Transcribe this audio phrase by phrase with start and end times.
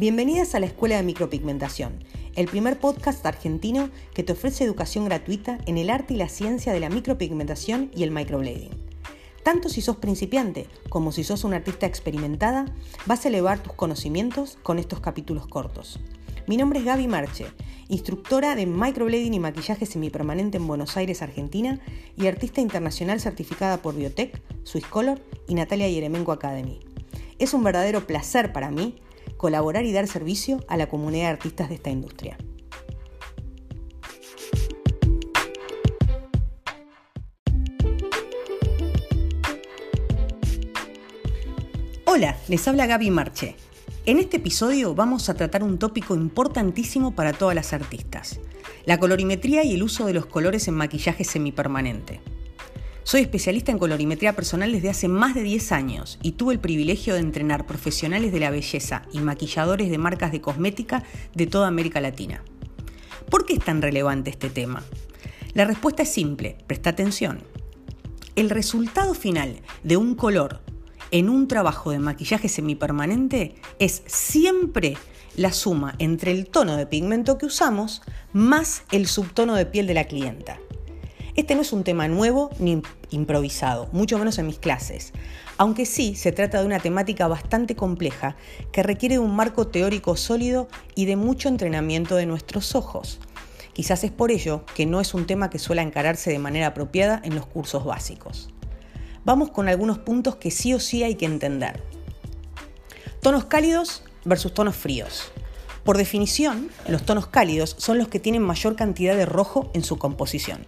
[0.00, 2.02] Bienvenidas a la Escuela de Micropigmentación,
[2.34, 6.72] el primer podcast argentino que te ofrece educación gratuita en el arte y la ciencia
[6.72, 8.70] de la micropigmentación y el microblading.
[9.42, 12.64] Tanto si sos principiante como si sos una artista experimentada,
[13.04, 16.00] vas a elevar tus conocimientos con estos capítulos cortos.
[16.46, 17.48] Mi nombre es Gaby Marche,
[17.88, 21.78] instructora de microblading y maquillaje semipermanente en Buenos Aires, Argentina,
[22.16, 26.80] y artista internacional certificada por Biotech, Swisscolor y Natalia Yeremenko Academy.
[27.38, 28.96] Es un verdadero placer para mí
[29.40, 32.36] colaborar y dar servicio a la comunidad de artistas de esta industria.
[42.04, 43.56] Hola, les habla Gaby Marche.
[44.04, 48.40] En este episodio vamos a tratar un tópico importantísimo para todas las artistas,
[48.84, 52.20] la colorimetría y el uso de los colores en maquillaje semipermanente.
[53.02, 57.14] Soy especialista en colorimetría personal desde hace más de 10 años y tuve el privilegio
[57.14, 61.02] de entrenar profesionales de la belleza y maquilladores de marcas de cosmética
[61.34, 62.44] de toda América Latina.
[63.30, 64.84] ¿Por qué es tan relevante este tema?
[65.54, 67.42] La respuesta es simple, presta atención.
[68.36, 70.60] El resultado final de un color
[71.10, 74.96] en un trabajo de maquillaje semipermanente es siempre
[75.36, 79.94] la suma entre el tono de pigmento que usamos más el subtono de piel de
[79.94, 80.58] la clienta.
[81.36, 85.12] Este no es un tema nuevo ni improvisado, mucho menos en mis clases,
[85.58, 88.36] aunque sí se trata de una temática bastante compleja
[88.72, 93.20] que requiere de un marco teórico sólido y de mucho entrenamiento de nuestros ojos.
[93.72, 97.20] Quizás es por ello que no es un tema que suele encararse de manera apropiada
[97.24, 98.50] en los cursos básicos.
[99.24, 101.82] Vamos con algunos puntos que sí o sí hay que entender.
[103.22, 105.30] Tonos cálidos versus tonos fríos.
[105.84, 109.98] Por definición, los tonos cálidos son los que tienen mayor cantidad de rojo en su
[109.98, 110.66] composición.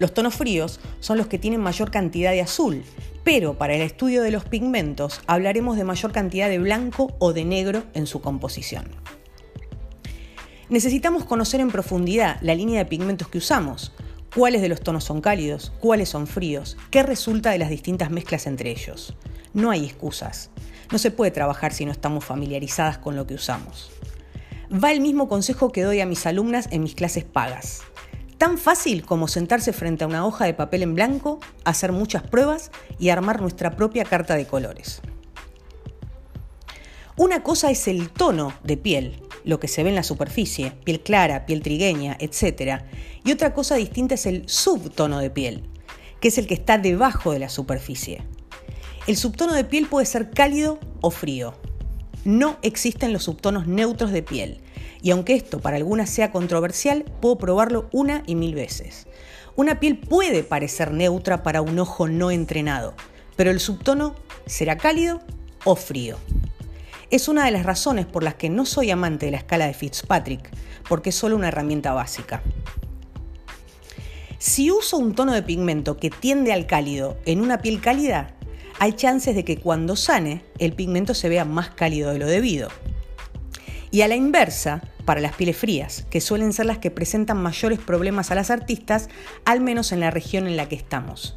[0.00, 2.82] Los tonos fríos son los que tienen mayor cantidad de azul,
[3.22, 7.44] pero para el estudio de los pigmentos hablaremos de mayor cantidad de blanco o de
[7.44, 8.86] negro en su composición.
[10.70, 13.92] Necesitamos conocer en profundidad la línea de pigmentos que usamos,
[14.34, 18.46] cuáles de los tonos son cálidos, cuáles son fríos, qué resulta de las distintas mezclas
[18.46, 19.14] entre ellos.
[19.52, 20.48] No hay excusas.
[20.90, 23.90] No se puede trabajar si no estamos familiarizadas con lo que usamos.
[24.72, 27.82] Va el mismo consejo que doy a mis alumnas en mis clases pagas.
[28.40, 32.70] Tan fácil como sentarse frente a una hoja de papel en blanco, hacer muchas pruebas
[32.98, 35.02] y armar nuestra propia carta de colores.
[37.18, 41.02] Una cosa es el tono de piel, lo que se ve en la superficie, piel
[41.02, 42.80] clara, piel trigueña, etc.
[43.26, 45.68] Y otra cosa distinta es el subtono de piel,
[46.22, 48.22] que es el que está debajo de la superficie.
[49.06, 51.52] El subtono de piel puede ser cálido o frío.
[52.24, 54.62] No existen los subtonos neutros de piel
[55.02, 59.06] y aunque esto para algunas sea controversial, puedo probarlo una y mil veces.
[59.56, 62.94] Una piel puede parecer neutra para un ojo no entrenado,
[63.36, 64.14] pero el subtono
[64.46, 65.20] será cálido
[65.64, 66.16] o frío.
[67.10, 69.74] Es una de las razones por las que no soy amante de la escala de
[69.74, 70.50] Fitzpatrick,
[70.88, 72.42] porque es solo una herramienta básica.
[74.38, 78.34] Si uso un tono de pigmento que tiende al cálido en una piel cálida,
[78.78, 82.68] hay chances de que cuando sane el pigmento se vea más cálido de lo debido.
[83.90, 87.78] Y a la inversa, para las pieles frías, que suelen ser las que presentan mayores
[87.78, 89.08] problemas a las artistas,
[89.44, 91.36] al menos en la región en la que estamos.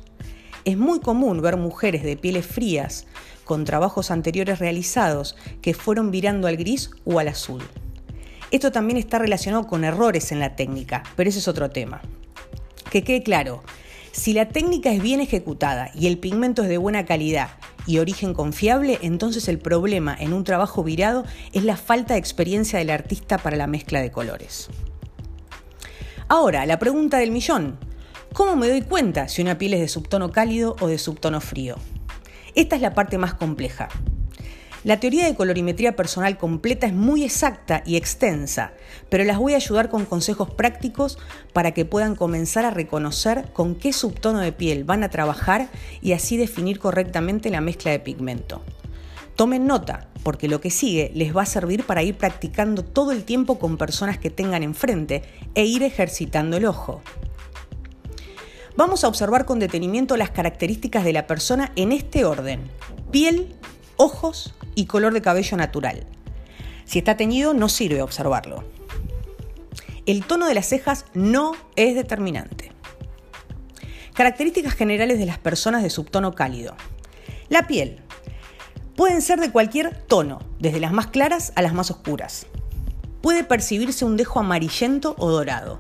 [0.66, 3.06] Es muy común ver mujeres de pieles frías
[3.44, 7.62] con trabajos anteriores realizados que fueron virando al gris o al azul.
[8.52, 12.02] Esto también está relacionado con errores en la técnica, pero ese es otro tema.
[12.90, 13.64] Que quede claro,
[14.12, 17.50] si la técnica es bien ejecutada y el pigmento es de buena calidad
[17.86, 22.80] y origen confiable, entonces el problema en un trabajo virado es la falta de experiencia
[22.80, 24.70] del artista para la mezcla de colores.
[26.28, 27.78] Ahora, la pregunta del millón.
[28.34, 31.76] ¿Cómo me doy cuenta si una piel es de subtono cálido o de subtono frío?
[32.56, 33.90] Esta es la parte más compleja.
[34.84, 38.74] La teoría de colorimetría personal completa es muy exacta y extensa,
[39.08, 41.18] pero las voy a ayudar con consejos prácticos
[41.54, 45.70] para que puedan comenzar a reconocer con qué subtono de piel van a trabajar
[46.02, 48.62] y así definir correctamente la mezcla de pigmento.
[49.38, 53.24] Tomen nota, porque lo que sigue les va a servir para ir practicando todo el
[53.24, 55.24] tiempo con personas que tengan enfrente
[55.56, 57.02] e ir ejercitando el ojo.
[58.76, 62.70] Vamos a observar con detenimiento las características de la persona en este orden.
[63.12, 63.56] Piel,
[64.04, 66.06] ojos y color de cabello natural.
[66.84, 68.66] Si está teñido no sirve observarlo.
[70.06, 72.74] El tono de las cejas no es determinante.
[74.14, 76.76] Características generales de las personas de subtono cálido.
[77.48, 78.02] La piel.
[78.98, 82.46] Pueden ser de cualquier tono, desde las más claras a las más oscuras.
[83.22, 85.80] Puede percibirse un dejo amarillento o dorado.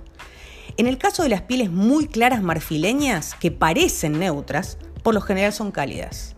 [0.78, 5.52] En el caso de las pieles muy claras marfileñas, que parecen neutras, por lo general
[5.52, 6.38] son cálidas.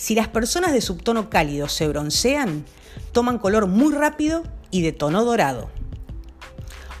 [0.00, 2.64] Si las personas de subtono cálido se broncean,
[3.12, 5.68] toman color muy rápido y de tono dorado.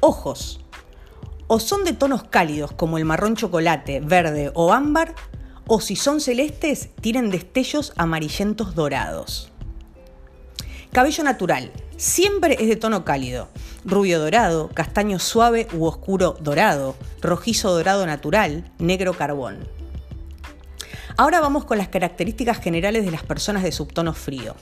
[0.00, 0.60] Ojos.
[1.46, 5.14] O son de tonos cálidos como el marrón chocolate, verde o ámbar,
[5.66, 9.50] o si son celestes, tienen destellos amarillentos dorados.
[10.92, 11.72] Cabello natural.
[11.96, 13.48] Siempre es de tono cálido.
[13.82, 19.79] Rubio dorado, castaño suave u oscuro dorado, rojizo dorado natural, negro carbón.
[21.16, 24.54] Ahora vamos con las características generales de las personas de subtono frío.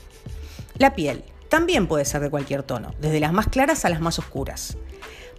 [0.77, 4.19] La piel también puede ser de cualquier tono, desde las más claras a las más
[4.19, 4.77] oscuras.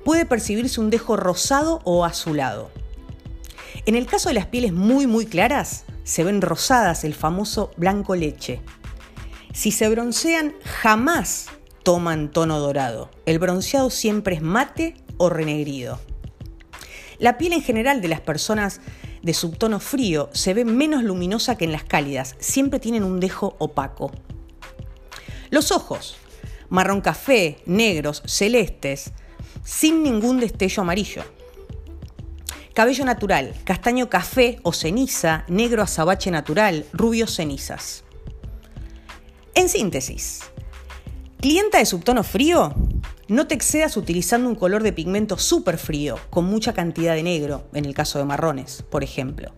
[0.03, 2.71] Puede percibirse un dejo rosado o azulado.
[3.85, 8.15] En el caso de las pieles muy muy claras, se ven rosadas, el famoso blanco
[8.15, 8.61] leche.
[9.53, 11.47] Si se broncean, jamás
[11.83, 13.09] toman tono dorado.
[13.25, 15.99] El bronceado siempre es mate o renegrido.
[17.19, 18.79] La piel en general de las personas
[19.21, 23.55] de subtono frío se ve menos luminosa que en las cálidas, siempre tienen un dejo
[23.59, 24.11] opaco.
[25.49, 26.15] Los ojos,
[26.69, 29.11] marrón café, negros, celestes,
[29.63, 31.23] sin ningún destello amarillo.
[32.73, 38.03] Cabello natural, castaño café o ceniza, negro azabache natural, rubio cenizas.
[39.53, 40.41] En síntesis,
[41.41, 42.73] clienta de subtono frío,
[43.29, 47.67] no te excedas utilizando un color de pigmento súper frío, con mucha cantidad de negro,
[47.73, 49.53] en el caso de marrones, por ejemplo.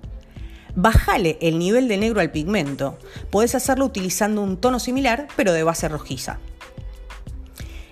[0.76, 2.98] Bajale el nivel de negro al pigmento.
[3.30, 6.40] Podés hacerlo utilizando un tono similar, pero de base rojiza.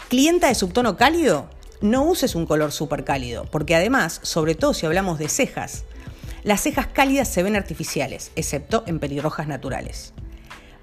[0.10, 1.50] Clienta de subtono cálido,
[1.80, 5.86] no uses un color súper cálido, porque además, sobre todo si hablamos de cejas,
[6.44, 10.14] las cejas cálidas se ven artificiales, excepto en pelirrojas naturales.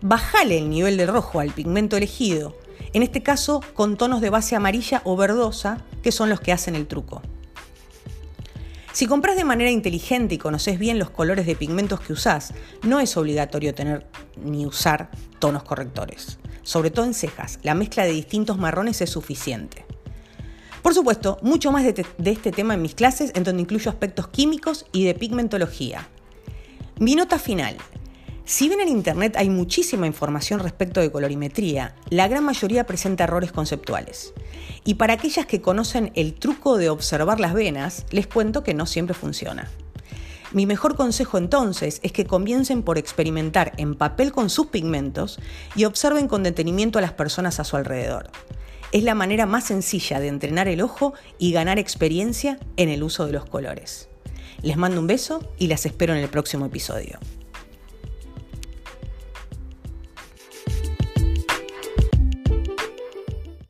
[0.00, 2.56] Bajale el nivel de rojo al pigmento elegido
[2.92, 6.74] en este caso con tonos de base amarilla o verdosa, que son los que hacen
[6.74, 7.22] el truco.
[8.92, 12.98] Si compras de manera inteligente y conoces bien los colores de pigmentos que usás, no
[12.98, 14.06] es obligatorio tener
[14.42, 16.38] ni usar tonos correctores.
[16.62, 19.84] Sobre todo en cejas, la mezcla de distintos marrones es suficiente.
[20.80, 24.28] Por supuesto, mucho más de, de, este tema en mis clases, en donde incluyo aspectos
[24.28, 26.08] químicos y de pigmentología.
[26.98, 27.76] Mi nota final.
[28.48, 33.50] Si bien en Internet hay muchísima información respecto de colorimetría, la gran mayoría presenta errores
[33.50, 34.34] conceptuales.
[34.84, 38.86] Y para aquellas que conocen el truco de observar las venas, les cuento que no
[38.86, 39.68] siempre funciona.
[40.52, 45.40] Mi mejor consejo entonces es que comiencen por experimentar en papel con sus pigmentos
[45.74, 48.30] y observen con detenimiento a las personas a su alrededor.
[48.92, 53.26] Es la manera más sencilla de entrenar el ojo y ganar experiencia en el uso
[53.26, 54.08] de los colores.
[54.62, 57.18] Les mando un beso y las espero en el próximo episodio.